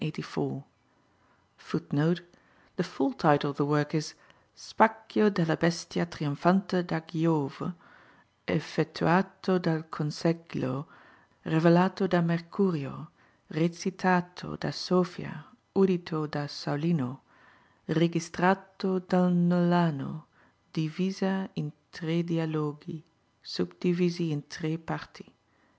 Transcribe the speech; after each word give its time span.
[Footnote: 1.59 2.21
The 2.75 2.83
full 2.83 3.13
title 3.13 3.51
of 3.51 3.57
the 3.57 3.65
work 3.67 3.93
is: 3.93 4.15
_Spaccio 4.57 5.29
della 5.31 5.57
bestia 5.57 6.07
triomphante 6.07 6.83
da 6.87 7.01
giove, 7.05 7.75
effetuato 8.47 9.59
dal 9.61 9.83
conseglo, 9.91 10.87
revelato 11.45 12.07
da 12.09 12.19
Mercurio, 12.21 13.11
recitato 13.51 14.55
da 14.59 14.71
sofia, 14.71 15.45
udito 15.75 16.25
da 16.27 16.47
saulino, 16.47 17.19
registrato 17.89 18.97
dal 19.07 19.31
nolano, 19.31 20.25
divisa 20.73 21.47
in 21.53 21.69
tre 21.91 22.23
dialogi, 22.23 23.03
subdivisi 23.39 24.31
in 24.31 24.47
tre 24.47 24.79
parti. 24.79 25.31